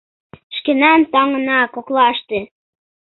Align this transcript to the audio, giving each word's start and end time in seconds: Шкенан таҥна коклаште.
Шкенан 0.55 1.01
таҥна 1.11 1.59
коклаште. 1.75 2.39